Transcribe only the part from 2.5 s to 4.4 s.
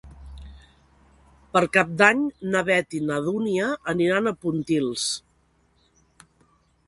na Beth i na Dúnia aniran a